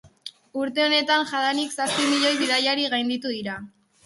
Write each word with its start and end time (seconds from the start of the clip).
Urte 0.61 0.83
honetan 0.85 1.25
jadanik 1.33 1.75
zazpi 1.75 2.07
milioi 2.15 2.33
bidaiari 2.41 2.89
gainditu 2.97 3.37
dira. 3.37 3.61